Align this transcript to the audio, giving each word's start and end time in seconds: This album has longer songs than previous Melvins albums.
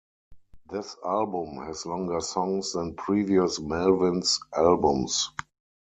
This 0.67 0.95
album 1.05 1.57
has 1.67 1.85
longer 1.85 2.21
songs 2.21 2.73
than 2.73 2.95
previous 2.95 3.59
Melvins 3.59 4.39
albums. 4.51 5.29